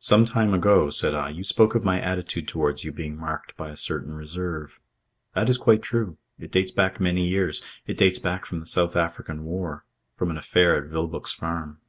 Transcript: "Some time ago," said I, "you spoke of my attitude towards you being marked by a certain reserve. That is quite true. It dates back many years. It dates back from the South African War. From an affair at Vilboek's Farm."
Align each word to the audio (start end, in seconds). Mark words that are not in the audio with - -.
"Some 0.00 0.26
time 0.26 0.52
ago," 0.52 0.90
said 0.90 1.14
I, 1.14 1.30
"you 1.30 1.42
spoke 1.42 1.74
of 1.74 1.82
my 1.82 1.98
attitude 1.98 2.46
towards 2.46 2.84
you 2.84 2.92
being 2.92 3.16
marked 3.16 3.56
by 3.56 3.70
a 3.70 3.76
certain 3.78 4.12
reserve. 4.12 4.78
That 5.32 5.48
is 5.48 5.56
quite 5.56 5.80
true. 5.80 6.18
It 6.38 6.50
dates 6.52 6.72
back 6.72 7.00
many 7.00 7.26
years. 7.26 7.62
It 7.86 7.96
dates 7.96 8.18
back 8.18 8.44
from 8.44 8.60
the 8.60 8.66
South 8.66 8.96
African 8.96 9.44
War. 9.46 9.86
From 10.14 10.30
an 10.30 10.36
affair 10.36 10.76
at 10.76 10.90
Vilboek's 10.90 11.32
Farm." 11.32 11.80